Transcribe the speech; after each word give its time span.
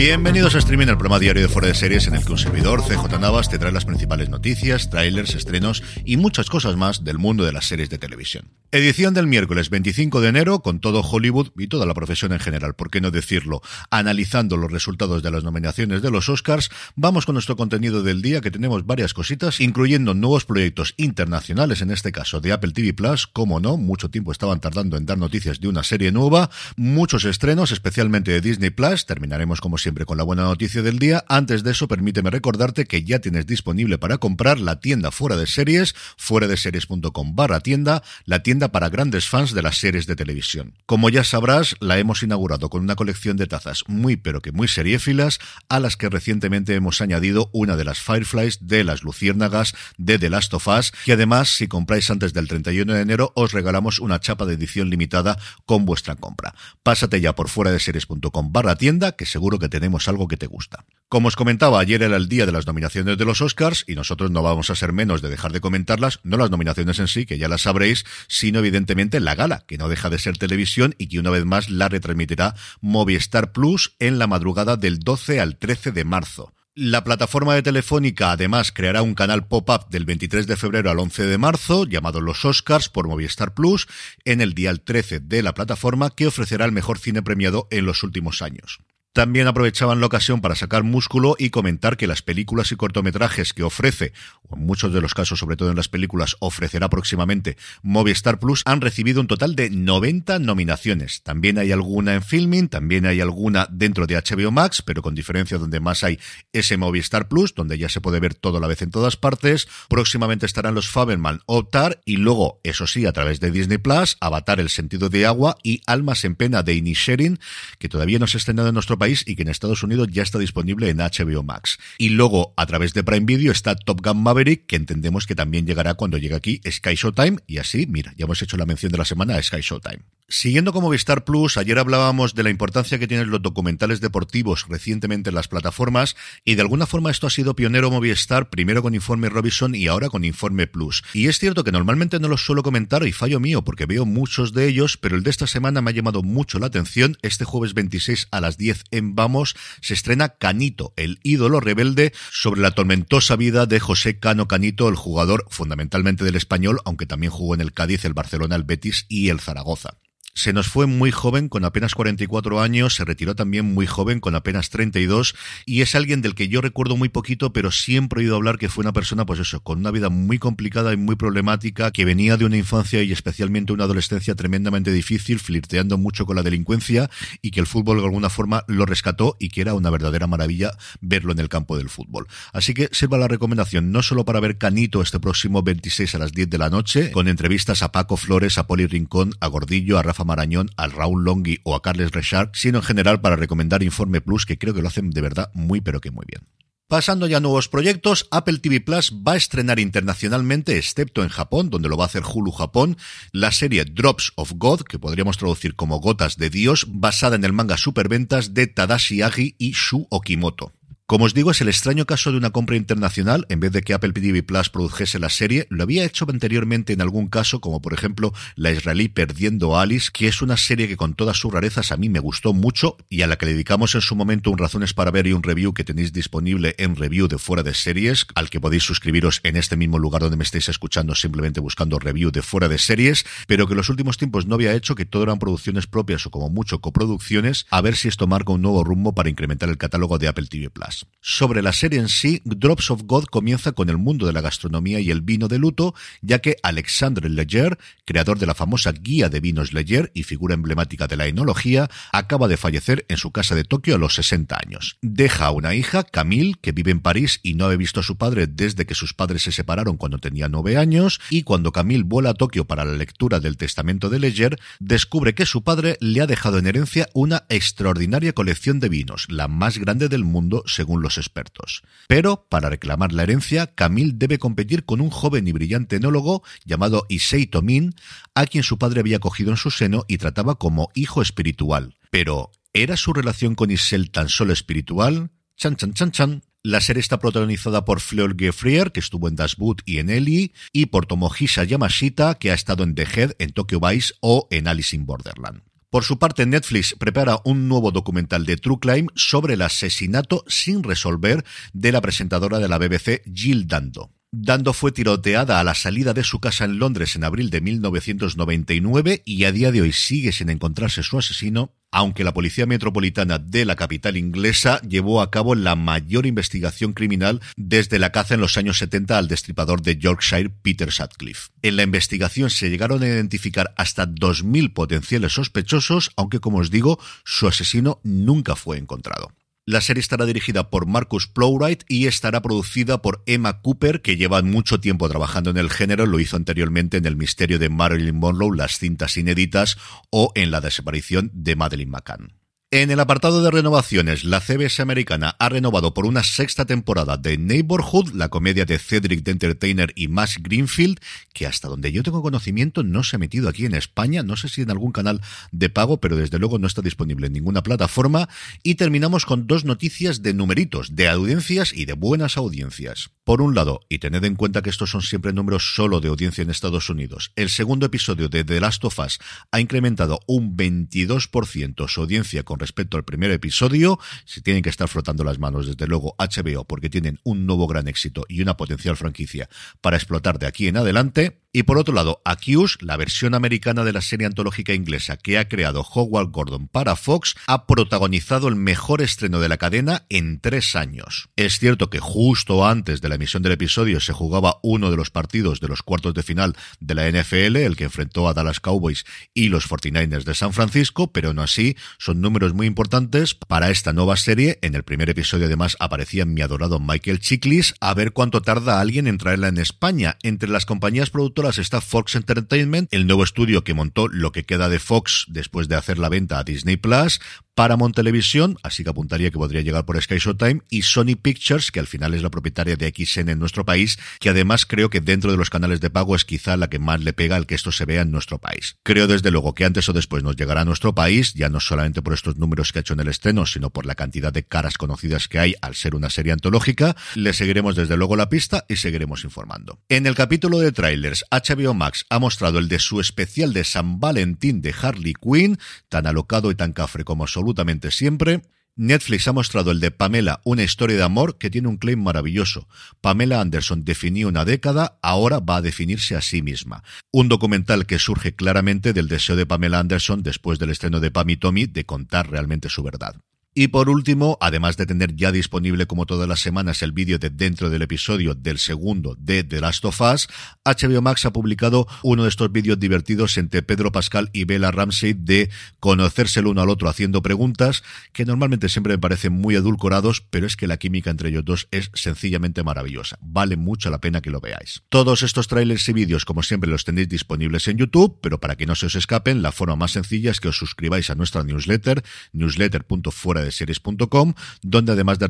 Bienvenidos 0.00 0.54
a 0.54 0.60
Streaming, 0.60 0.86
el 0.86 0.96
programa 0.96 1.18
diario 1.18 1.42
de 1.42 1.48
Fuera 1.50 1.68
de 1.68 1.74
Series 1.74 2.06
en 2.06 2.14
el 2.14 2.24
que 2.24 2.32
un 2.32 2.38
servidor, 2.38 2.82
CJ 2.82 3.20
Navas, 3.20 3.50
te 3.50 3.58
trae 3.58 3.70
las 3.70 3.84
principales 3.84 4.30
noticias, 4.30 4.88
trailers, 4.88 5.34
estrenos 5.34 5.82
y 6.06 6.16
muchas 6.16 6.48
cosas 6.48 6.74
más 6.76 7.04
del 7.04 7.18
mundo 7.18 7.44
de 7.44 7.52
las 7.52 7.66
series 7.66 7.90
de 7.90 7.98
televisión. 7.98 8.48
Edición 8.72 9.12
del 9.12 9.26
miércoles 9.26 9.68
25 9.68 10.22
de 10.22 10.28
enero 10.28 10.60
con 10.60 10.80
todo 10.80 11.02
Hollywood 11.02 11.48
y 11.58 11.66
toda 11.66 11.84
la 11.84 11.92
profesión 11.92 12.32
en 12.32 12.38
general, 12.38 12.74
por 12.74 12.88
qué 12.88 13.02
no 13.02 13.10
decirlo, 13.10 13.60
analizando 13.90 14.56
los 14.56 14.72
resultados 14.72 15.22
de 15.22 15.30
las 15.30 15.44
nominaciones 15.44 16.00
de 16.00 16.10
los 16.10 16.30
Oscars, 16.30 16.70
vamos 16.96 17.26
con 17.26 17.34
nuestro 17.34 17.56
contenido 17.56 18.02
del 18.02 18.22
día 18.22 18.40
que 18.40 18.50
tenemos 18.50 18.86
varias 18.86 19.12
cositas, 19.12 19.60
incluyendo 19.60 20.14
nuevos 20.14 20.46
proyectos 20.46 20.94
internacionales, 20.96 21.82
en 21.82 21.90
este 21.90 22.10
caso 22.10 22.40
de 22.40 22.52
Apple 22.52 22.72
TV 22.72 22.94
Plus, 22.94 23.26
como 23.26 23.60
no, 23.60 23.76
mucho 23.76 24.08
tiempo 24.08 24.32
estaban 24.32 24.60
tardando 24.60 24.96
en 24.96 25.04
dar 25.04 25.18
noticias 25.18 25.60
de 25.60 25.68
una 25.68 25.82
serie 25.82 26.10
nueva, 26.10 26.48
muchos 26.76 27.26
estrenos, 27.26 27.72
especialmente 27.72 28.30
de 28.30 28.40
Disney 28.40 28.70
Plus, 28.70 29.04
terminaremos 29.04 29.60
como 29.60 29.76
siempre 29.76 29.89
con 30.06 30.16
la 30.16 30.24
buena 30.24 30.44
noticia 30.44 30.82
del 30.82 30.98
día, 30.98 31.24
antes 31.28 31.62
de 31.62 31.72
eso 31.72 31.88
permíteme 31.88 32.30
recordarte 32.30 32.86
que 32.86 33.02
ya 33.02 33.18
tienes 33.18 33.46
disponible 33.46 33.98
para 33.98 34.18
comprar 34.18 34.60
la 34.60 34.80
tienda 34.80 35.10
fuera 35.10 35.36
de 35.36 35.46
series, 35.46 35.94
fuera 36.16 36.46
de 36.46 36.56
series.com 36.56 37.34
barra 37.34 37.60
tienda, 37.60 38.02
la 38.24 38.42
tienda 38.42 38.68
para 38.72 38.88
grandes 38.88 39.28
fans 39.28 39.52
de 39.52 39.62
las 39.62 39.78
series 39.78 40.06
de 40.06 40.16
televisión. 40.16 40.74
Como 40.86 41.10
ya 41.10 41.24
sabrás, 41.24 41.74
la 41.80 41.98
hemos 41.98 42.22
inaugurado 42.22 42.70
con 42.70 42.82
una 42.82 42.94
colección 42.94 43.36
de 43.36 43.46
tazas 43.46 43.82
muy 43.88 44.16
pero 44.16 44.40
que 44.40 44.52
muy 44.52 44.68
seriéfilas, 44.68 45.38
a 45.68 45.80
las 45.80 45.96
que 45.96 46.08
recientemente 46.08 46.74
hemos 46.74 47.00
añadido 47.00 47.50
una 47.52 47.76
de 47.76 47.84
las 47.84 48.00
Fireflies 48.00 48.66
de 48.66 48.84
las 48.84 49.02
Luciérnagas 49.02 49.74
de 49.98 50.18
The 50.18 50.30
Last 50.30 50.54
of 50.54 50.68
Us, 50.68 50.92
que 51.04 51.12
además, 51.12 51.56
si 51.56 51.66
compráis 51.66 52.10
antes 52.10 52.32
del 52.32 52.48
31 52.48 52.94
de 52.94 53.00
enero, 53.00 53.32
os 53.34 53.52
regalamos 53.52 53.98
una 53.98 54.20
chapa 54.20 54.46
de 54.46 54.54
edición 54.54 54.88
limitada 54.88 55.36
con 55.66 55.84
vuestra 55.84 56.14
compra. 56.14 56.54
Pásate 56.82 57.20
ya 57.20 57.34
por 57.34 57.48
fuera 57.48 57.72
de 57.72 57.80
series.com 57.80 58.52
barra 58.52 58.76
tienda, 58.76 59.12
que 59.12 59.26
seguro 59.26 59.58
que 59.58 59.68
tenemos 59.80 60.08
algo 60.08 60.28
que 60.28 60.36
te 60.36 60.46
gusta. 60.46 60.84
Como 61.08 61.28
os 61.28 61.36
comentaba, 61.36 61.80
ayer 61.80 62.02
era 62.02 62.18
el 62.18 62.28
día 62.28 62.44
de 62.44 62.52
las 62.52 62.66
nominaciones 62.66 63.16
de 63.16 63.24
los 63.24 63.40
Oscars 63.40 63.84
y 63.88 63.94
nosotros 63.94 64.30
no 64.30 64.42
vamos 64.42 64.68
a 64.68 64.74
ser 64.74 64.92
menos 64.92 65.22
de 65.22 65.30
dejar 65.30 65.52
de 65.52 65.62
comentarlas, 65.62 66.20
no 66.22 66.36
las 66.36 66.50
nominaciones 66.50 66.98
en 66.98 67.08
sí, 67.08 67.24
que 67.24 67.38
ya 67.38 67.48
las 67.48 67.62
sabréis, 67.62 68.04
sino 68.28 68.58
evidentemente 68.58 69.20
la 69.20 69.34
gala, 69.34 69.64
que 69.66 69.78
no 69.78 69.88
deja 69.88 70.10
de 70.10 70.18
ser 70.18 70.36
televisión 70.36 70.94
y 70.98 71.08
que 71.08 71.18
una 71.18 71.30
vez 71.30 71.46
más 71.46 71.70
la 71.70 71.88
retransmitirá 71.88 72.54
Movistar 72.82 73.52
Plus 73.52 73.96
en 74.00 74.18
la 74.18 74.26
madrugada 74.26 74.76
del 74.76 74.98
12 74.98 75.40
al 75.40 75.56
13 75.56 75.92
de 75.92 76.04
marzo. 76.04 76.52
La 76.74 77.02
plataforma 77.02 77.54
de 77.54 77.62
Telefónica 77.62 78.32
además 78.32 78.70
creará 78.70 79.00
un 79.00 79.14
canal 79.14 79.46
pop-up 79.46 79.88
del 79.88 80.04
23 80.04 80.46
de 80.46 80.56
febrero 80.56 80.90
al 80.90 80.98
11 80.98 81.24
de 81.24 81.38
marzo 81.38 81.86
llamado 81.86 82.20
Los 82.20 82.44
Oscars 82.44 82.90
por 82.90 83.08
Movistar 83.08 83.54
Plus 83.54 83.88
en 84.26 84.42
el 84.42 84.52
día 84.52 84.74
13 84.74 85.20
de 85.20 85.42
la 85.42 85.54
plataforma 85.54 86.10
que 86.10 86.26
ofrecerá 86.26 86.66
el 86.66 86.72
mejor 86.72 86.98
cine 86.98 87.22
premiado 87.22 87.66
en 87.70 87.86
los 87.86 88.02
últimos 88.02 88.42
años. 88.42 88.78
También 89.12 89.48
aprovechaban 89.48 89.98
la 89.98 90.06
ocasión 90.06 90.40
para 90.40 90.54
sacar 90.54 90.84
músculo 90.84 91.34
y 91.36 91.50
comentar 91.50 91.96
que 91.96 92.06
las 92.06 92.22
películas 92.22 92.70
y 92.70 92.76
cortometrajes 92.76 93.52
que 93.52 93.64
ofrece, 93.64 94.12
o 94.48 94.54
en 94.54 94.64
muchos 94.64 94.92
de 94.92 95.00
los 95.00 95.14
casos, 95.14 95.40
sobre 95.40 95.56
todo 95.56 95.70
en 95.70 95.76
las 95.76 95.88
películas, 95.88 96.36
ofrecerá 96.38 96.88
próximamente 96.88 97.56
Movistar 97.82 98.38
Plus, 98.38 98.62
han 98.66 98.80
recibido 98.80 99.20
un 99.20 99.26
total 99.26 99.56
de 99.56 99.68
90 99.68 100.38
nominaciones. 100.38 101.22
También 101.22 101.58
hay 101.58 101.72
alguna 101.72 102.14
en 102.14 102.22
filming, 102.22 102.68
también 102.68 103.04
hay 103.04 103.20
alguna 103.20 103.66
dentro 103.68 104.06
de 104.06 104.14
HBO 104.14 104.52
Max, 104.52 104.80
pero 104.80 105.02
con 105.02 105.16
diferencia 105.16 105.58
donde 105.58 105.80
más 105.80 106.04
hay 106.04 106.20
ese 106.52 106.76
Movistar 106.76 107.26
Plus, 107.26 107.52
donde 107.56 107.78
ya 107.78 107.88
se 107.88 108.00
puede 108.00 108.20
ver 108.20 108.34
todo 108.34 108.58
a 108.58 108.60
la 108.60 108.68
vez 108.68 108.80
en 108.82 108.92
todas 108.92 109.16
partes. 109.16 109.66
Próximamente 109.88 110.46
estarán 110.46 110.76
los 110.76 110.88
Faberman 110.88 111.40
Optar 111.46 112.00
y 112.04 112.18
luego, 112.18 112.60
eso 112.62 112.86
sí, 112.86 113.06
a 113.06 113.12
través 113.12 113.40
de 113.40 113.50
Disney 113.50 113.78
Plus, 113.78 114.16
Avatar 114.20 114.60
El 114.60 114.68
sentido 114.68 115.08
de 115.08 115.26
agua 115.26 115.56
y 115.64 115.82
Almas 115.86 116.24
en 116.24 116.36
pena 116.36 116.62
de 116.62 116.74
Inisherin, 116.74 117.40
que 117.80 117.88
todavía 117.88 118.20
no 118.20 118.28
se 118.28 118.36
ha 118.36 118.38
estrenado 118.38 118.68
en 118.68 118.74
nuestro 118.74 118.99
país 119.00 119.24
y 119.26 119.34
que 119.34 119.42
en 119.42 119.48
Estados 119.48 119.82
Unidos 119.82 120.06
ya 120.12 120.22
está 120.22 120.38
disponible 120.38 120.88
en 120.88 120.98
HBO 120.98 121.42
Max. 121.42 121.78
Y 121.98 122.10
luego, 122.10 122.54
a 122.56 122.66
través 122.66 122.94
de 122.94 123.02
Prime 123.02 123.26
Video, 123.26 123.50
está 123.50 123.74
Top 123.74 124.00
Gun 124.00 124.22
Maverick, 124.22 124.66
que 124.66 124.76
entendemos 124.76 125.26
que 125.26 125.34
también 125.34 125.66
llegará 125.66 125.94
cuando 125.94 126.18
llegue 126.18 126.36
aquí 126.36 126.60
Sky 126.70 126.94
Showtime. 126.94 127.38
Y 127.48 127.58
así, 127.58 127.86
mira, 127.88 128.14
ya 128.16 128.26
hemos 128.26 128.40
hecho 128.42 128.56
la 128.56 128.66
mención 128.66 128.92
de 128.92 128.98
la 128.98 129.04
semana 129.04 129.34
a 129.36 129.42
Sky 129.42 129.62
Showtime. 129.62 130.19
Siguiendo 130.32 130.72
con 130.72 130.84
Movistar 130.84 131.24
Plus, 131.24 131.56
ayer 131.56 131.76
hablábamos 131.80 132.36
de 132.36 132.44
la 132.44 132.50
importancia 132.50 133.00
que 133.00 133.08
tienen 133.08 133.30
los 133.30 133.42
documentales 133.42 134.00
deportivos 134.00 134.66
recientemente 134.68 135.30
en 135.30 135.34
las 135.34 135.48
plataformas 135.48 136.14
y 136.44 136.54
de 136.54 136.62
alguna 136.62 136.86
forma 136.86 137.10
esto 137.10 137.26
ha 137.26 137.30
sido 137.30 137.56
pionero 137.56 137.90
Movistar, 137.90 138.48
primero 138.48 138.80
con 138.80 138.94
Informe 138.94 139.28
Robinson 139.28 139.74
y 139.74 139.88
ahora 139.88 140.08
con 140.08 140.24
Informe 140.24 140.68
Plus. 140.68 141.02
Y 141.14 141.26
es 141.26 141.40
cierto 141.40 141.64
que 141.64 141.72
normalmente 141.72 142.20
no 142.20 142.28
los 142.28 142.44
suelo 142.44 142.62
comentar 142.62 143.04
y 143.04 143.10
fallo 143.10 143.40
mío 143.40 143.62
porque 143.64 143.86
veo 143.86 144.06
muchos 144.06 144.54
de 144.54 144.68
ellos, 144.68 144.96
pero 144.98 145.16
el 145.16 145.24
de 145.24 145.30
esta 145.30 145.48
semana 145.48 145.80
me 145.80 145.90
ha 145.90 145.94
llamado 145.94 146.22
mucho 146.22 146.60
la 146.60 146.68
atención. 146.68 147.18
Este 147.22 147.44
jueves 147.44 147.74
26 147.74 148.28
a 148.30 148.40
las 148.40 148.56
10 148.56 148.84
en 148.92 149.16
Vamos 149.16 149.56
se 149.80 149.94
estrena 149.94 150.28
Canito, 150.28 150.94
el 150.94 151.18
ídolo 151.24 151.58
rebelde 151.58 152.12
sobre 152.30 152.60
la 152.60 152.70
tormentosa 152.70 153.34
vida 153.34 153.66
de 153.66 153.80
José 153.80 154.20
Cano 154.20 154.46
Canito, 154.46 154.88
el 154.88 154.94
jugador 154.94 155.46
fundamentalmente 155.50 156.24
del 156.24 156.36
español, 156.36 156.78
aunque 156.84 157.06
también 157.06 157.32
jugó 157.32 157.56
en 157.56 157.62
el 157.62 157.72
Cádiz, 157.72 158.04
el 158.04 158.14
Barcelona, 158.14 158.54
el 158.54 158.62
Betis 158.62 159.06
y 159.08 159.30
el 159.30 159.40
Zaragoza. 159.40 159.98
Se 160.32 160.52
nos 160.52 160.68
fue 160.68 160.86
muy 160.86 161.10
joven, 161.10 161.48
con 161.48 161.64
apenas 161.64 161.94
44 161.94 162.60
años, 162.60 162.94
se 162.94 163.04
retiró 163.04 163.34
también 163.34 163.74
muy 163.74 163.86
joven, 163.86 164.20
con 164.20 164.36
apenas 164.36 164.70
32, 164.70 165.34
y 165.66 165.82
es 165.82 165.96
alguien 165.96 166.22
del 166.22 166.36
que 166.36 166.48
yo 166.48 166.60
recuerdo 166.60 166.96
muy 166.96 167.08
poquito, 167.08 167.52
pero 167.52 167.72
siempre 167.72 168.20
he 168.20 168.24
oído 168.24 168.36
hablar 168.36 168.56
que 168.56 168.68
fue 168.68 168.82
una 168.82 168.92
persona, 168.92 169.26
pues 169.26 169.40
eso, 169.40 169.60
con 169.60 169.80
una 169.80 169.90
vida 169.90 170.08
muy 170.08 170.38
complicada 170.38 170.92
y 170.92 170.96
muy 170.96 171.16
problemática, 171.16 171.90
que 171.90 172.04
venía 172.04 172.36
de 172.36 172.44
una 172.44 172.56
infancia 172.56 173.02
y 173.02 173.10
especialmente 173.10 173.72
una 173.72 173.84
adolescencia 173.84 174.36
tremendamente 174.36 174.92
difícil, 174.92 175.40
flirteando 175.40 175.98
mucho 175.98 176.26
con 176.26 176.36
la 176.36 176.42
delincuencia, 176.42 177.10
y 177.42 177.50
que 177.50 177.58
el 177.58 177.66
fútbol 177.66 177.98
de 177.98 178.04
alguna 178.04 178.30
forma 178.30 178.64
lo 178.68 178.86
rescató 178.86 179.36
y 179.40 179.48
que 179.48 179.62
era 179.62 179.74
una 179.74 179.90
verdadera 179.90 180.28
maravilla 180.28 180.70
verlo 181.00 181.32
en 181.32 181.40
el 181.40 181.48
campo 181.48 181.76
del 181.76 181.90
fútbol. 181.90 182.28
Así 182.52 182.72
que 182.72 182.88
sirva 182.92 183.18
la 183.18 183.26
recomendación, 183.26 183.90
no 183.90 184.02
solo 184.02 184.24
para 184.24 184.38
ver 184.38 184.58
Canito 184.58 185.02
este 185.02 185.18
próximo 185.18 185.64
26 185.64 186.14
a 186.14 186.18
las 186.18 186.32
10 186.32 186.50
de 186.50 186.58
la 186.58 186.70
noche, 186.70 187.10
con 187.10 187.26
entrevistas 187.26 187.82
a 187.82 187.90
Paco 187.90 188.16
Flores, 188.16 188.58
a 188.58 188.68
Poli 188.68 188.86
Rincón, 188.86 189.34
a 189.40 189.48
Gordillo, 189.48 189.98
a 189.98 190.02
Rafa 190.02 190.19
Marañón, 190.24 190.70
al 190.76 190.92
Raúl 190.92 191.24
Longhi 191.24 191.58
o 191.64 191.74
a 191.74 191.82
Carles 191.82 192.10
Rechard, 192.12 192.50
sino 192.54 192.78
en 192.78 192.84
general 192.84 193.20
para 193.20 193.36
recomendar 193.36 193.82
Informe 193.82 194.20
Plus, 194.20 194.46
que 194.46 194.58
creo 194.58 194.74
que 194.74 194.82
lo 194.82 194.88
hacen 194.88 195.10
de 195.10 195.20
verdad 195.20 195.50
muy 195.54 195.80
pero 195.80 196.00
que 196.00 196.10
muy 196.10 196.24
bien. 196.26 196.46
Pasando 196.90 197.28
ya 197.28 197.36
a 197.36 197.40
nuevos 197.40 197.68
proyectos, 197.68 198.26
Apple 198.32 198.58
TV 198.58 198.80
Plus 198.80 199.12
va 199.12 199.34
a 199.34 199.36
estrenar 199.36 199.78
internacionalmente, 199.78 200.76
excepto 200.76 201.22
en 201.22 201.28
Japón, 201.28 201.70
donde 201.70 201.88
lo 201.88 201.96
va 201.96 202.02
a 202.02 202.06
hacer 202.08 202.24
Hulu 202.24 202.50
Japón, 202.50 202.96
la 203.30 203.52
serie 203.52 203.84
Drops 203.84 204.32
of 204.34 204.54
God, 204.56 204.80
que 204.80 204.98
podríamos 204.98 205.38
traducir 205.38 205.76
como 205.76 206.00
Gotas 206.00 206.36
de 206.36 206.50
Dios, 206.50 206.86
basada 206.88 207.36
en 207.36 207.44
el 207.44 207.52
manga 207.52 207.76
Superventas 207.76 208.54
de 208.54 208.66
Tadashi 208.66 209.22
Agi 209.22 209.54
y 209.56 209.70
Shu 209.70 210.08
Okimoto. 210.10 210.72
Como 211.10 211.24
os 211.24 211.34
digo, 211.34 211.50
es 211.50 211.60
el 211.60 211.66
extraño 211.66 212.06
caso 212.06 212.30
de 212.30 212.38
una 212.38 212.50
compra 212.50 212.76
internacional. 212.76 213.44
En 213.48 213.58
vez 213.58 213.72
de 213.72 213.82
que 213.82 213.94
Apple 213.94 214.12
TV 214.12 214.44
Plus 214.44 214.70
produjese 214.70 215.18
la 215.18 215.28
serie, 215.28 215.66
lo 215.68 215.82
había 215.82 216.04
hecho 216.04 216.24
anteriormente 216.28 216.92
en 216.92 217.00
algún 217.00 217.26
caso, 217.26 217.60
como 217.60 217.82
por 217.82 217.94
ejemplo 217.94 218.32
la 218.54 218.70
israelí 218.70 219.08
Perdiendo 219.08 219.76
Alice, 219.76 220.10
que 220.12 220.28
es 220.28 220.40
una 220.40 220.56
serie 220.56 220.86
que 220.86 220.96
con 220.96 221.14
todas 221.14 221.36
sus 221.36 221.52
rarezas 221.52 221.90
a 221.90 221.96
mí 221.96 222.08
me 222.08 222.20
gustó 222.20 222.52
mucho 222.52 222.96
y 223.08 223.22
a 223.22 223.26
la 223.26 223.36
que 223.38 223.46
le 223.46 223.54
dedicamos 223.54 223.96
en 223.96 224.02
su 224.02 224.14
momento 224.14 224.52
un 224.52 224.58
Razones 224.58 224.94
para 224.94 225.10
Ver 225.10 225.26
y 225.26 225.32
un 225.32 225.42
review 225.42 225.74
que 225.74 225.82
tenéis 225.82 226.12
disponible 226.12 226.76
en 226.78 226.94
review 226.94 227.26
de 227.26 227.38
fuera 227.38 227.64
de 227.64 227.74
series, 227.74 228.24
al 228.36 228.48
que 228.48 228.60
podéis 228.60 228.84
suscribiros 228.84 229.40
en 229.42 229.56
este 229.56 229.76
mismo 229.76 229.98
lugar 229.98 230.22
donde 230.22 230.36
me 230.36 230.44
estáis 230.44 230.68
escuchando 230.68 231.16
simplemente 231.16 231.58
buscando 231.58 231.98
review 231.98 232.30
de 232.30 232.42
fuera 232.42 232.68
de 232.68 232.78
series, 232.78 233.26
pero 233.48 233.66
que 233.66 233.72
en 233.72 233.78
los 233.78 233.88
últimos 233.88 234.16
tiempos 234.16 234.46
no 234.46 234.54
había 234.54 234.74
hecho, 234.74 234.94
que 234.94 235.06
todo 235.06 235.24
eran 235.24 235.40
producciones 235.40 235.88
propias 235.88 236.24
o 236.26 236.30
como 236.30 236.50
mucho 236.50 236.80
coproducciones, 236.80 237.66
a 237.70 237.80
ver 237.80 237.96
si 237.96 238.06
esto 238.06 238.28
marca 238.28 238.52
un 238.52 238.62
nuevo 238.62 238.84
rumbo 238.84 239.12
para 239.12 239.28
incrementar 239.28 239.70
el 239.70 239.76
catálogo 239.76 240.16
de 240.16 240.28
Apple 240.28 240.46
TV 240.46 240.70
Plus. 240.70 240.99
Sobre 241.22 241.60
la 241.60 241.74
serie 241.74 242.00
en 242.00 242.08
sí, 242.08 242.40
Drops 242.44 242.90
of 242.90 243.02
God 243.04 243.24
comienza 243.24 243.72
con 243.72 243.90
el 243.90 243.98
mundo 243.98 244.26
de 244.26 244.32
la 244.32 244.40
gastronomía 244.40 245.00
y 245.00 245.10
el 245.10 245.20
vino 245.20 245.48
de 245.48 245.58
luto, 245.58 245.94
ya 246.22 246.38
que 246.38 246.56
Alexandre 246.62 247.28
Leger, 247.28 247.78
creador 248.06 248.38
de 248.38 248.46
la 248.46 248.54
famosa 248.54 248.92
guía 248.92 249.28
de 249.28 249.40
vinos 249.40 249.74
Leger 249.74 250.10
y 250.14 250.22
figura 250.22 250.54
emblemática 250.54 251.06
de 251.06 251.18
la 251.18 251.26
enología, 251.26 251.90
acaba 252.12 252.48
de 252.48 252.56
fallecer 252.56 253.04
en 253.08 253.18
su 253.18 253.32
casa 253.32 253.54
de 253.54 253.64
Tokio 253.64 253.96
a 253.96 253.98
los 253.98 254.14
60 254.14 254.58
años. 254.64 254.96
Deja 255.02 255.46
a 255.46 255.50
una 255.50 255.74
hija, 255.74 256.04
Camille, 256.04 256.54
que 256.60 256.72
vive 256.72 256.90
en 256.90 257.00
París 257.00 257.40
y 257.42 257.54
no 257.54 257.66
ha 257.66 257.76
visto 257.76 258.00
a 258.00 258.02
su 258.02 258.16
padre 258.16 258.46
desde 258.46 258.86
que 258.86 258.94
sus 258.94 259.12
padres 259.12 259.42
se 259.42 259.52
separaron 259.52 259.98
cuando 259.98 260.18
tenía 260.18 260.48
nueve 260.48 260.78
años, 260.78 261.20
y 261.28 261.42
cuando 261.42 261.72
Camille 261.72 262.04
vuela 262.04 262.30
a 262.30 262.34
Tokio 262.34 262.66
para 262.66 262.84
la 262.84 262.96
lectura 262.96 263.40
del 263.40 263.56
testamento 263.56 264.08
de 264.08 264.20
Leger, 264.20 264.58
descubre 264.78 265.34
que 265.34 265.46
su 265.46 265.62
padre 265.62 265.98
le 266.00 266.22
ha 266.22 266.26
dejado 266.26 266.58
en 266.58 266.66
herencia 266.66 267.08
una 267.12 267.44
extraordinaria 267.48 268.32
colección 268.32 268.80
de 268.80 268.88
vinos, 268.88 269.26
la 269.28 269.48
más 269.48 269.78
grande 269.78 270.08
del 270.08 270.24
mundo 270.24 270.62
según 270.66 270.89
los 270.98 271.18
expertos. 271.18 271.82
Pero, 272.08 272.46
para 272.48 272.70
reclamar 272.70 273.12
la 273.12 273.22
herencia, 273.22 273.68
Camille 273.74 274.12
debe 274.14 274.38
competir 274.38 274.84
con 274.84 275.00
un 275.00 275.10
joven 275.10 275.46
y 275.46 275.52
brillante 275.52 275.96
enólogo 275.96 276.42
llamado 276.64 277.06
Issei 277.08 277.46
Tomin, 277.46 277.94
a 278.34 278.46
quien 278.46 278.64
su 278.64 278.78
padre 278.78 279.00
había 279.00 279.18
cogido 279.18 279.50
en 279.50 279.56
su 279.56 279.70
seno 279.70 280.04
y 280.08 280.18
trataba 280.18 280.56
como 280.56 280.90
hijo 280.94 281.22
espiritual. 281.22 281.96
Pero, 282.10 282.50
¿era 282.72 282.96
su 282.96 283.12
relación 283.12 283.54
con 283.54 283.70
Isel 283.70 284.10
tan 284.10 284.28
solo 284.28 284.52
espiritual? 284.52 285.30
Chan, 285.56 285.76
chan, 285.76 285.94
chan, 285.94 286.10
chan. 286.10 286.42
La 286.62 286.82
serie 286.82 287.00
está 287.00 287.18
protagonizada 287.18 287.86
por 287.86 288.00
Fleur 288.00 288.36
Gefrier, 288.38 288.92
que 288.92 289.00
estuvo 289.00 289.28
en 289.28 289.36
Das 289.36 289.56
Boot 289.56 289.80
y 289.86 289.98
en 289.98 290.10
Ellie, 290.10 290.52
y 290.72 290.86
por 290.86 291.06
Tomohisa 291.06 291.64
Yamashita, 291.64 292.34
que 292.34 292.50
ha 292.50 292.54
estado 292.54 292.84
en 292.84 292.94
The 292.94 293.04
Head, 293.04 293.32
en 293.38 293.52
Tokyo 293.52 293.80
Vice 293.80 294.12
o 294.20 294.46
en 294.50 294.68
Alice 294.68 294.94
in 294.94 295.06
Borderland. 295.06 295.62
Por 295.90 296.04
su 296.04 296.20
parte, 296.20 296.46
Netflix 296.46 296.94
prepara 296.96 297.40
un 297.44 297.66
nuevo 297.66 297.90
documental 297.90 298.46
de 298.46 298.56
True 298.56 298.78
Crime 298.80 299.08
sobre 299.16 299.54
el 299.54 299.62
asesinato 299.62 300.44
sin 300.46 300.84
resolver 300.84 301.44
de 301.72 301.90
la 301.90 302.00
presentadora 302.00 302.60
de 302.60 302.68
la 302.68 302.78
BBC, 302.78 303.22
Jill 303.34 303.66
Dando. 303.66 304.12
Dando 304.32 304.72
fue 304.72 304.92
tiroteada 304.92 305.58
a 305.58 305.64
la 305.64 305.74
salida 305.74 306.14
de 306.14 306.22
su 306.22 306.38
casa 306.38 306.64
en 306.64 306.78
Londres 306.78 307.16
en 307.16 307.24
abril 307.24 307.50
de 307.50 307.60
1999 307.60 309.22
y 309.24 309.42
a 309.42 309.50
día 309.50 309.72
de 309.72 309.82
hoy 309.82 309.92
sigue 309.92 310.30
sin 310.30 310.50
encontrarse 310.50 311.02
su 311.02 311.18
asesino, 311.18 311.74
aunque 311.90 312.22
la 312.22 312.32
Policía 312.32 312.64
Metropolitana 312.64 313.40
de 313.40 313.64
la 313.64 313.74
capital 313.74 314.16
inglesa 314.16 314.80
llevó 314.82 315.20
a 315.20 315.32
cabo 315.32 315.56
la 315.56 315.74
mayor 315.74 316.26
investigación 316.26 316.92
criminal 316.92 317.40
desde 317.56 317.98
la 317.98 318.12
caza 318.12 318.34
en 318.34 318.40
los 318.40 318.56
años 318.56 318.78
70 318.78 319.18
al 319.18 319.26
destripador 319.26 319.82
de 319.82 319.96
Yorkshire, 319.96 320.48
Peter 320.62 320.92
Sutcliffe. 320.92 321.50
En 321.62 321.74
la 321.74 321.82
investigación 321.82 322.50
se 322.50 322.70
llegaron 322.70 323.02
a 323.02 323.08
identificar 323.08 323.74
hasta 323.76 324.06
2.000 324.06 324.72
potenciales 324.72 325.32
sospechosos, 325.32 326.12
aunque 326.14 326.38
como 326.38 326.58
os 326.58 326.70
digo, 326.70 327.00
su 327.24 327.48
asesino 327.48 328.00
nunca 328.04 328.54
fue 328.54 328.78
encontrado. 328.78 329.32
La 329.70 329.80
serie 329.80 330.00
estará 330.00 330.26
dirigida 330.26 330.68
por 330.68 330.86
Marcus 330.86 331.28
Plowright 331.28 331.84
y 331.86 332.08
estará 332.08 332.42
producida 332.42 333.02
por 333.02 333.22
Emma 333.26 333.62
Cooper, 333.62 334.02
que 334.02 334.16
lleva 334.16 334.42
mucho 334.42 334.80
tiempo 334.80 335.08
trabajando 335.08 335.50
en 335.50 335.58
el 335.58 335.70
género, 335.70 336.06
lo 336.06 336.18
hizo 336.18 336.34
anteriormente 336.34 336.96
en 336.96 337.06
El 337.06 337.14
misterio 337.14 337.60
de 337.60 337.68
Marilyn 337.68 338.18
Monroe, 338.18 338.56
las 338.56 338.80
cintas 338.80 339.16
inéditas 339.16 339.78
o 340.10 340.32
en 340.34 340.50
la 340.50 340.60
desaparición 340.60 341.30
de 341.32 341.54
Madeleine 341.54 341.92
McCann. 341.92 342.39
En 342.72 342.92
el 342.92 343.00
apartado 343.00 343.42
de 343.42 343.50
renovaciones, 343.50 344.22
la 344.22 344.40
CBS 344.40 344.80
americana 344.80 345.34
ha 345.40 345.48
renovado 345.48 345.92
por 345.92 346.06
una 346.06 346.22
sexta 346.22 346.66
temporada 346.66 347.16
de 347.16 347.36
Neighborhood, 347.36 348.12
la 348.14 348.28
comedia 348.28 348.64
de 348.64 348.78
Cedric 348.78 349.24
the 349.24 349.32
Entertainer 349.32 349.92
y 349.96 350.06
Max 350.06 350.36
Greenfield, 350.40 351.00
que 351.34 351.48
hasta 351.48 351.66
donde 351.66 351.90
yo 351.90 352.04
tengo 352.04 352.22
conocimiento 352.22 352.84
no 352.84 353.02
se 353.02 353.16
ha 353.16 353.18
metido 353.18 353.48
aquí 353.48 353.66
en 353.66 353.74
España, 353.74 354.22
no 354.22 354.36
sé 354.36 354.48
si 354.48 354.62
en 354.62 354.70
algún 354.70 354.92
canal 354.92 355.20
de 355.50 355.68
pago, 355.68 355.98
pero 356.00 356.14
desde 356.14 356.38
luego 356.38 356.60
no 356.60 356.68
está 356.68 356.80
disponible 356.80 357.26
en 357.26 357.32
ninguna 357.32 357.64
plataforma. 357.64 358.28
Y 358.62 358.76
terminamos 358.76 359.26
con 359.26 359.48
dos 359.48 359.64
noticias 359.64 360.22
de 360.22 360.32
numeritos, 360.32 360.94
de 360.94 361.08
audiencias 361.08 361.72
y 361.72 361.86
de 361.86 361.94
buenas 361.94 362.36
audiencias. 362.36 363.10
Por 363.24 363.42
un 363.42 363.56
lado, 363.56 363.80
y 363.88 363.98
tened 363.98 364.22
en 364.24 364.36
cuenta 364.36 364.62
que 364.62 364.70
estos 364.70 364.90
son 364.90 365.02
siempre 365.02 365.32
números 365.32 365.74
solo 365.74 366.00
de 366.00 366.06
audiencia 366.06 366.42
en 366.42 366.50
Estados 366.50 366.88
Unidos, 366.88 367.32
el 367.34 367.50
segundo 367.50 367.86
episodio 367.86 368.28
de 368.28 368.44
The 368.44 368.60
Last 368.60 368.84
of 368.84 369.00
Us 369.00 369.18
ha 369.50 369.58
incrementado 369.58 370.20
un 370.28 370.56
22% 370.56 371.88
su 371.88 372.00
audiencia 372.00 372.44
con 372.44 372.59
respecto 372.60 372.96
al 372.96 373.04
primer 373.04 373.30
episodio. 373.30 373.98
Se 374.24 374.40
tienen 374.40 374.62
que 374.62 374.70
estar 374.70 374.88
frotando 374.88 375.24
las 375.24 375.38
manos, 375.38 375.66
desde 375.66 375.86
luego, 375.86 376.14
HBO, 376.18 376.64
porque 376.64 376.88
tienen 376.88 377.18
un 377.24 377.46
nuevo 377.46 377.66
gran 377.66 377.88
éxito 377.88 378.24
y 378.28 378.40
una 378.42 378.56
potencial 378.56 378.96
franquicia 378.96 379.48
para 379.80 379.96
explotar 379.96 380.38
de 380.38 380.46
aquí 380.46 380.68
en 380.68 380.76
adelante. 380.76 381.40
Y 381.52 381.64
por 381.64 381.78
otro 381.78 381.92
lado, 381.92 382.22
Accused, 382.24 382.80
la 382.82 382.96
versión 382.96 383.34
americana 383.34 383.82
de 383.82 383.92
la 383.92 384.02
serie 384.02 384.28
antológica 384.28 384.72
inglesa 384.72 385.16
que 385.16 385.36
ha 385.36 385.48
creado 385.48 385.80
Howard 385.82 386.30
Gordon 386.30 386.68
para 386.68 386.94
Fox, 386.94 387.34
ha 387.48 387.66
protagonizado 387.66 388.46
el 388.46 388.54
mejor 388.54 389.02
estreno 389.02 389.40
de 389.40 389.48
la 389.48 389.56
cadena 389.56 390.06
en 390.10 390.38
tres 390.38 390.76
años. 390.76 391.28
Es 391.34 391.58
cierto 391.58 391.90
que 391.90 391.98
justo 391.98 392.64
antes 392.64 393.00
de 393.00 393.08
la 393.08 393.16
emisión 393.16 393.42
del 393.42 393.50
episodio 393.50 393.98
se 393.98 394.12
jugaba 394.12 394.60
uno 394.62 394.92
de 394.92 394.96
los 394.96 395.10
partidos 395.10 395.58
de 395.58 395.66
los 395.66 395.82
cuartos 395.82 396.14
de 396.14 396.22
final 396.22 396.56
de 396.78 396.94
la 396.94 397.10
NFL, 397.10 397.56
el 397.56 397.76
que 397.76 397.84
enfrentó 397.84 398.28
a 398.28 398.34
Dallas 398.34 398.60
Cowboys 398.60 399.04
y 399.34 399.48
los 399.48 399.68
49ers 399.68 400.22
de 400.22 400.36
San 400.36 400.52
Francisco, 400.52 401.10
pero 401.10 401.34
no 401.34 401.42
así, 401.42 401.76
son 401.98 402.20
números 402.20 402.54
muy 402.54 402.68
importantes 402.68 403.34
para 403.34 403.70
esta 403.70 403.92
nueva 403.92 404.16
serie. 404.16 404.60
En 404.62 404.76
el 404.76 404.84
primer 404.84 405.10
episodio 405.10 405.46
además 405.46 405.76
aparecía 405.80 406.24
mi 406.24 406.42
adorado 406.42 406.78
Michael 406.78 407.18
Chiklis, 407.18 407.74
a 407.80 407.92
ver 407.94 408.12
cuánto 408.12 408.40
tarda 408.40 408.80
alguien 408.80 409.08
en 409.08 409.18
traerla 409.18 409.48
en 409.48 409.58
España. 409.58 410.16
Entre 410.22 410.48
las 410.48 410.64
compañías 410.64 411.10
productoras 411.10 411.39
está 411.48 411.80
Fox 411.80 412.16
Entertainment, 412.16 412.92
el 412.92 413.06
nuevo 413.06 413.24
estudio 413.24 413.64
que 413.64 413.72
montó 413.72 414.08
lo 414.08 414.30
que 414.30 414.44
queda 414.44 414.68
de 414.68 414.78
Fox 414.78 415.24
después 415.28 415.68
de 415.68 415.76
hacer 415.76 415.98
la 415.98 416.10
venta 416.10 416.38
a 416.38 416.44
Disney 416.44 416.76
Plus, 416.76 417.20
Paramount 417.60 417.94
Televisión, 417.94 418.56
así 418.62 418.84
que 418.84 418.88
apuntaría 418.88 419.30
que 419.30 419.36
podría 419.36 419.60
llegar 419.60 419.84
por 419.84 420.00
Sky 420.00 420.16
Showtime, 420.16 420.62
y 420.70 420.80
Sony 420.80 421.14
Pictures, 421.20 421.70
que 421.70 421.78
al 421.78 421.86
final 421.86 422.14
es 422.14 422.22
la 422.22 422.30
propietaria 422.30 422.74
de 422.74 422.88
XN 422.88 423.28
en 423.28 423.38
nuestro 423.38 423.66
país, 423.66 423.98
que 424.18 424.30
además 424.30 424.64
creo 424.64 424.88
que 424.88 425.02
dentro 425.02 425.30
de 425.30 425.36
los 425.36 425.50
canales 425.50 425.82
de 425.82 425.90
pago 425.90 426.16
es 426.16 426.24
quizá 426.24 426.56
la 426.56 426.70
que 426.70 426.78
más 426.78 427.02
le 427.02 427.12
pega 427.12 427.36
al 427.36 427.44
que 427.44 427.54
esto 427.54 427.70
se 427.70 427.84
vea 427.84 428.00
en 428.00 428.12
nuestro 428.12 428.38
país. 428.38 428.78
Creo 428.82 429.06
desde 429.06 429.30
luego 429.30 429.54
que 429.54 429.66
antes 429.66 429.86
o 429.90 429.92
después 429.92 430.22
nos 430.22 430.36
llegará 430.36 430.62
a 430.62 430.64
nuestro 430.64 430.94
país, 430.94 431.34
ya 431.34 431.50
no 431.50 431.60
solamente 431.60 432.00
por 432.00 432.14
estos 432.14 432.38
números 432.38 432.72
que 432.72 432.78
ha 432.78 432.80
hecho 432.80 432.94
en 432.94 433.00
el 433.00 433.08
estreno, 433.08 433.44
sino 433.44 433.68
por 433.68 433.84
la 433.84 433.94
cantidad 433.94 434.32
de 434.32 434.42
caras 434.42 434.78
conocidas 434.78 435.28
que 435.28 435.38
hay 435.38 435.54
al 435.60 435.74
ser 435.74 435.94
una 435.94 436.08
serie 436.08 436.32
antológica. 436.32 436.96
Le 437.14 437.34
seguiremos 437.34 437.76
desde 437.76 437.98
luego 437.98 438.16
la 438.16 438.30
pista 438.30 438.64
y 438.70 438.76
seguiremos 438.76 439.22
informando. 439.24 439.80
En 439.90 440.06
el 440.06 440.14
capítulo 440.14 440.60
de 440.60 440.72
trailers, 440.72 441.26
HBO 441.30 441.74
Max 441.74 442.06
ha 442.08 442.18
mostrado 442.18 442.58
el 442.58 442.68
de 442.68 442.78
su 442.78 443.00
especial 443.00 443.52
de 443.52 443.64
San 443.64 444.00
Valentín 444.00 444.62
de 444.62 444.74
Harley 444.80 445.12
Quinn, 445.12 445.58
tan 445.90 446.06
alocado 446.06 446.50
y 446.50 446.54
tan 446.54 446.72
cafre 446.72 447.04
como 447.04 447.26
solo 447.26 447.49
absolutamente 447.50 447.90
siempre. 447.90 448.42
Netflix 448.76 449.26
ha 449.26 449.32
mostrado 449.32 449.72
el 449.72 449.80
de 449.80 449.90
Pamela, 449.90 450.40
una 450.44 450.62
historia 450.62 450.96
de 450.96 451.02
amor 451.02 451.36
que 451.36 451.50
tiene 451.50 451.68
un 451.68 451.76
claim 451.76 452.00
maravilloso. 452.00 452.68
Pamela 453.00 453.40
Anderson 453.40 453.84
definió 453.84 454.28
una 454.28 454.44
década, 454.44 454.98
ahora 455.02 455.40
va 455.40 455.56
a 455.56 455.62
definirse 455.62 456.14
a 456.14 456.20
sí 456.20 456.40
misma. 456.40 456.82
Un 457.10 457.28
documental 457.28 457.84
que 457.86 457.98
surge 457.98 458.34
claramente 458.34 458.92
del 458.92 459.08
deseo 459.08 459.36
de 459.36 459.46
Pamela 459.46 459.80
Anderson 459.80 460.22
después 460.22 460.58
del 460.58 460.70
estreno 460.70 461.00
de 461.00 461.10
Pam 461.10 461.28
y 461.28 461.36
Tommy 461.36 461.66
de 461.66 461.84
contar 461.84 462.30
realmente 462.30 462.68
su 462.68 462.82
verdad. 462.82 463.16
Y 463.52 463.68
por 463.68 463.88
último, 463.88 464.38
además 464.40 464.76
de 464.76 464.86
tener 464.86 465.16
ya 465.16 465.32
disponible 465.32 465.86
como 465.88 466.06
todas 466.06 466.28
las 466.28 466.38
semanas 466.38 466.82
el 466.82 466.92
vídeo 466.92 467.18
de 467.18 467.30
dentro 467.30 467.68
del 467.68 467.82
episodio 467.82 468.36
del 468.36 468.58
segundo 468.58 469.16
de 469.18 469.42
The 469.42 469.60
Last 469.60 469.84
of 469.84 470.00
Us, 470.00 470.28
HBO 470.64 471.02
Max 471.02 471.26
ha 471.26 471.32
publicado 471.32 471.88
uno 472.04 472.22
de 472.22 472.28
estos 472.28 472.52
vídeos 472.52 472.78
divertidos 472.78 473.36
entre 473.38 473.62
Pedro 473.62 473.90
Pascal 473.90 474.30
y 474.32 474.44
Bella 474.44 474.70
Ramsey 474.70 475.14
de 475.14 475.50
conocerse 475.80 476.38
el 476.38 476.46
uno 476.46 476.62
al 476.62 476.70
otro 476.70 476.88
haciendo 476.88 477.22
preguntas, 477.22 477.82
que 478.12 478.24
normalmente 478.24 478.68
siempre 478.68 478.92
me 478.92 479.00
parecen 479.00 479.32
muy 479.32 479.56
edulcorados, 479.56 480.20
pero 480.20 480.46
es 480.46 480.54
que 480.54 480.68
la 480.68 480.76
química 480.76 481.10
entre 481.10 481.30
ellos 481.30 481.44
dos 481.44 481.66
es 481.72 481.90
sencillamente 481.92 482.62
maravillosa. 482.62 483.18
Vale 483.20 483.56
mucho 483.56 483.90
la 483.90 484.00
pena 484.00 484.20
que 484.20 484.30
lo 484.30 484.40
veáis. 484.40 484.84
Todos 484.90 485.24
estos 485.24 485.48
trailers 485.48 485.88
y 485.88 485.92
vídeos, 485.92 486.24
como 486.24 486.44
siempre, 486.44 486.70
los 486.70 486.84
tenéis 486.84 487.08
disponibles 487.08 487.66
en 487.66 487.78
YouTube, 487.78 488.20
pero 488.22 488.38
para 488.38 488.54
que 488.54 488.66
no 488.66 488.76
se 488.76 488.86
os 488.86 488.94
escapen, 488.94 489.42
la 489.42 489.50
forma 489.50 489.74
más 489.74 489.90
sencilla 489.90 490.30
es 490.30 490.38
que 490.38 490.48
os 490.48 490.56
suscribáis 490.56 491.10
a 491.10 491.16
nuestra 491.16 491.42
newsletter, 491.42 492.04
newsletter.fuera 492.32 493.39
de 493.42 493.52
series.com, 493.52 494.34
donde 494.62 494.92
además 494.92 495.18
de 495.18 495.26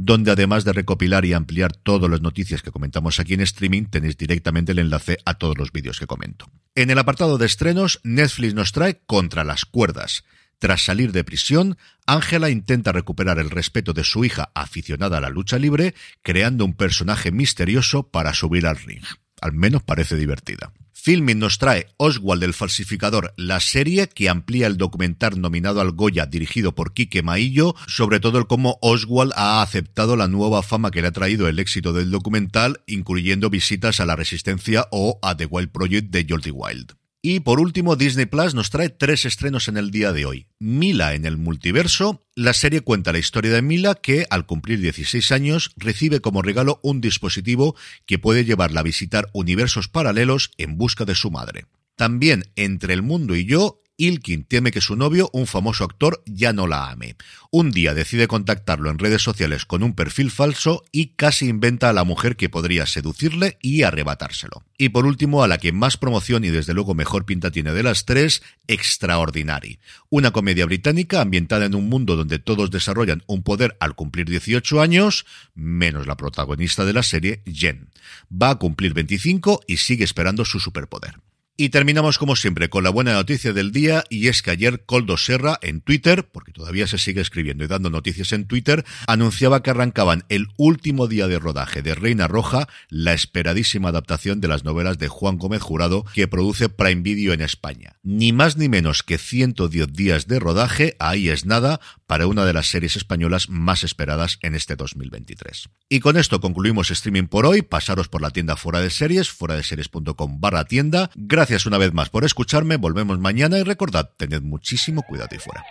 donde 0.00 0.30
además 0.30 0.64
de 0.64 0.72
recopilar 0.72 1.24
y 1.24 1.32
ampliar 1.32 1.72
todas 1.72 2.08
las 2.08 2.20
noticias 2.20 2.62
que 2.62 2.70
comentamos 2.70 3.18
aquí 3.18 3.34
en 3.34 3.40
streaming, 3.40 3.86
tenéis 3.86 4.16
directamente 4.16 4.72
el 4.72 4.78
enlace 4.78 5.18
a 5.24 5.34
todos 5.34 5.58
los 5.58 5.72
vídeos 5.72 5.98
que 5.98 6.06
comento. 6.06 6.48
En 6.76 6.90
el 6.90 6.98
apartado 6.98 7.36
de 7.36 7.46
estrenos, 7.46 8.00
Netflix 8.04 8.54
nos 8.54 8.70
trae 8.70 9.00
Contra 9.06 9.42
las 9.42 9.64
cuerdas. 9.64 10.24
Tras 10.60 10.84
salir 10.84 11.12
de 11.12 11.24
prisión, 11.24 11.78
Ángela 12.06 12.50
intenta 12.50 12.92
recuperar 12.92 13.38
el 13.38 13.50
respeto 13.50 13.92
de 13.92 14.04
su 14.04 14.24
hija 14.24 14.50
aficionada 14.54 15.18
a 15.18 15.20
la 15.20 15.30
lucha 15.30 15.58
libre, 15.58 15.94
creando 16.22 16.64
un 16.64 16.74
personaje 16.74 17.32
misterioso 17.32 18.08
para 18.08 18.34
subir 18.34 18.66
al 18.66 18.76
ring. 18.76 19.04
Al 19.40 19.52
menos 19.52 19.82
parece 19.82 20.16
divertida. 20.16 20.72
Filming 21.08 21.38
nos 21.38 21.56
trae 21.56 21.86
Oswald 21.96 22.44
el 22.44 22.52
falsificador, 22.52 23.32
la 23.38 23.60
serie 23.60 24.10
que 24.10 24.28
amplía 24.28 24.66
el 24.66 24.76
documental 24.76 25.40
nominado 25.40 25.80
al 25.80 25.92
Goya 25.92 26.26
dirigido 26.26 26.74
por 26.74 26.92
Quique 26.92 27.22
Maillo, 27.22 27.74
sobre 27.86 28.20
todo 28.20 28.36
el 28.36 28.46
cómo 28.46 28.78
Oswald 28.82 29.32
ha 29.34 29.62
aceptado 29.62 30.16
la 30.16 30.28
nueva 30.28 30.62
fama 30.62 30.90
que 30.90 31.00
le 31.00 31.08
ha 31.08 31.12
traído 31.12 31.48
el 31.48 31.60
éxito 31.60 31.94
del 31.94 32.10
documental, 32.10 32.82
incluyendo 32.86 33.48
visitas 33.48 34.00
a 34.00 34.04
la 34.04 34.16
Resistencia 34.16 34.86
o 34.90 35.18
a 35.22 35.34
The 35.34 35.46
Wild 35.46 35.70
Project 35.70 36.10
de 36.10 36.26
Jordi 36.28 36.50
Wild. 36.50 36.92
Y 37.30 37.40
por 37.40 37.60
último, 37.60 37.94
Disney 37.94 38.24
Plus 38.24 38.54
nos 38.54 38.70
trae 38.70 38.88
tres 38.88 39.26
estrenos 39.26 39.68
en 39.68 39.76
el 39.76 39.90
día 39.90 40.14
de 40.14 40.24
hoy. 40.24 40.46
Mila 40.58 41.12
en 41.12 41.26
el 41.26 41.36
multiverso. 41.36 42.26
La 42.34 42.54
serie 42.54 42.80
cuenta 42.80 43.12
la 43.12 43.18
historia 43.18 43.52
de 43.52 43.60
Mila 43.60 43.96
que, 43.96 44.26
al 44.30 44.46
cumplir 44.46 44.80
16 44.80 45.30
años, 45.32 45.72
recibe 45.76 46.20
como 46.20 46.40
regalo 46.40 46.80
un 46.82 47.02
dispositivo 47.02 47.76
que 48.06 48.18
puede 48.18 48.46
llevarla 48.46 48.80
a 48.80 48.82
visitar 48.82 49.28
universos 49.34 49.88
paralelos 49.88 50.52
en 50.56 50.78
busca 50.78 51.04
de 51.04 51.14
su 51.14 51.30
madre. 51.30 51.66
También 51.96 52.44
Entre 52.56 52.94
el 52.94 53.02
mundo 53.02 53.36
y 53.36 53.44
yo 53.44 53.82
Ilkin 54.00 54.44
teme 54.44 54.70
que 54.70 54.80
su 54.80 54.94
novio, 54.94 55.28
un 55.32 55.48
famoso 55.48 55.82
actor, 55.82 56.22
ya 56.24 56.52
no 56.52 56.68
la 56.68 56.88
ame. 56.88 57.16
Un 57.50 57.72
día 57.72 57.94
decide 57.94 58.28
contactarlo 58.28 58.90
en 58.90 58.98
redes 58.98 59.22
sociales 59.22 59.66
con 59.66 59.82
un 59.82 59.94
perfil 59.94 60.30
falso 60.30 60.84
y 60.92 61.08
casi 61.16 61.48
inventa 61.48 61.90
a 61.90 61.92
la 61.92 62.04
mujer 62.04 62.36
que 62.36 62.48
podría 62.48 62.86
seducirle 62.86 63.58
y 63.60 63.82
arrebatárselo. 63.82 64.62
Y 64.78 64.90
por 64.90 65.04
último, 65.04 65.42
a 65.42 65.48
la 65.48 65.58
que 65.58 65.72
más 65.72 65.96
promoción 65.96 66.44
y 66.44 66.50
desde 66.50 66.74
luego 66.74 66.94
mejor 66.94 67.26
pinta 67.26 67.50
tiene 67.50 67.72
de 67.72 67.82
las 67.82 68.04
tres, 68.04 68.42
Extraordinary. 68.68 69.80
Una 70.10 70.30
comedia 70.30 70.64
británica 70.64 71.20
ambientada 71.20 71.66
en 71.66 71.74
un 71.74 71.88
mundo 71.88 72.14
donde 72.14 72.38
todos 72.38 72.70
desarrollan 72.70 73.24
un 73.26 73.42
poder 73.42 73.76
al 73.80 73.96
cumplir 73.96 74.30
18 74.30 74.80
años, 74.80 75.26
menos 75.56 76.06
la 76.06 76.16
protagonista 76.16 76.84
de 76.84 76.92
la 76.92 77.02
serie, 77.02 77.42
Jen. 77.52 77.90
Va 78.30 78.50
a 78.50 78.58
cumplir 78.60 78.94
25 78.94 79.62
y 79.66 79.78
sigue 79.78 80.04
esperando 80.04 80.44
su 80.44 80.60
superpoder. 80.60 81.18
Y 81.60 81.70
terminamos 81.70 82.18
como 82.18 82.36
siempre 82.36 82.70
con 82.70 82.84
la 82.84 82.90
buena 82.90 83.14
noticia 83.14 83.52
del 83.52 83.72
día 83.72 84.04
y 84.08 84.28
es 84.28 84.42
que 84.42 84.52
ayer 84.52 84.84
Coldo 84.86 85.16
Serra 85.16 85.58
en 85.60 85.80
Twitter, 85.80 86.28
porque 86.30 86.52
todavía 86.52 86.86
se 86.86 86.98
sigue 86.98 87.20
escribiendo 87.20 87.64
y 87.64 87.66
dando 87.66 87.90
noticias 87.90 88.30
en 88.30 88.46
Twitter, 88.46 88.84
anunciaba 89.08 89.60
que 89.60 89.70
arrancaban 89.70 90.22
el 90.28 90.46
último 90.56 91.08
día 91.08 91.26
de 91.26 91.40
rodaje 91.40 91.82
de 91.82 91.96
Reina 91.96 92.28
Roja, 92.28 92.68
la 92.90 93.12
esperadísima 93.12 93.88
adaptación 93.88 94.40
de 94.40 94.46
las 94.46 94.62
novelas 94.62 94.98
de 94.98 95.08
Juan 95.08 95.36
Gómez 95.36 95.60
Jurado 95.60 96.04
que 96.14 96.28
produce 96.28 96.68
Prime 96.68 97.02
Video 97.02 97.32
en 97.32 97.40
España. 97.40 97.96
Ni 98.04 98.32
más 98.32 98.56
ni 98.56 98.68
menos 98.68 99.02
que 99.02 99.18
110 99.18 99.92
días 99.92 100.28
de 100.28 100.38
rodaje, 100.38 100.94
ahí 101.00 101.28
es 101.28 101.44
nada, 101.44 101.80
para 102.06 102.28
una 102.28 102.44
de 102.44 102.52
las 102.52 102.68
series 102.68 102.94
españolas 102.94 103.50
más 103.50 103.82
esperadas 103.82 104.38
en 104.42 104.54
este 104.54 104.76
2023. 104.76 105.70
Y 105.88 105.98
con 105.98 106.16
esto 106.16 106.40
concluimos 106.40 106.92
streaming 106.92 107.26
por 107.26 107.46
hoy, 107.46 107.62
pasaros 107.62 108.08
por 108.08 108.22
la 108.22 108.30
tienda 108.30 108.54
fuera 108.54 108.80
de 108.80 108.90
series, 108.90 109.28
fuera 109.28 109.56
de 109.56 109.64
series.com 109.64 110.40
barra 110.40 110.64
tienda. 110.64 111.10
Gracias 111.48 111.64
una 111.64 111.78
vez 111.78 111.94
más 111.94 112.10
por 112.10 112.26
escucharme, 112.26 112.76
volvemos 112.76 113.18
mañana 113.18 113.58
y 113.58 113.62
recordad, 113.62 114.10
tened 114.18 114.42
muchísimo 114.42 115.00
cuidado 115.00 115.34
y 115.34 115.38
fuera. 115.38 115.64